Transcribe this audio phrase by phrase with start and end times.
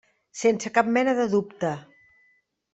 [0.39, 1.73] Sense cap mena de dubte.